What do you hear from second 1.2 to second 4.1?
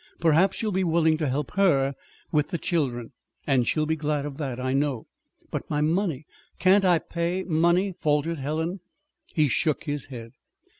help her with the children and she'll be